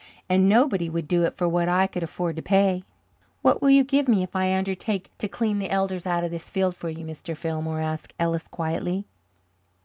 [0.27, 2.81] And nobody would do it for what I could afford to pay."
[3.43, 6.49] "What will you give me if I undertake to clean the elders out of this
[6.49, 7.37] field for you, Mr.
[7.37, 9.05] Fillmore?" asked Ellis quietly.